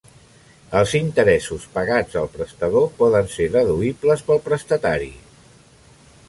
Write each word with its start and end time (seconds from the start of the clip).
Els 0.77 0.93
interessos 0.99 1.67
pagats 1.75 2.17
al 2.21 2.29
prestador 2.37 2.87
poden 3.03 3.29
ser 3.35 3.47
deduïbles 3.57 4.25
pel 4.31 4.43
prestatari. 4.49 5.13